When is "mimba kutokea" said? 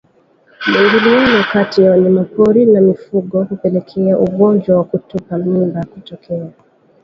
5.37-6.47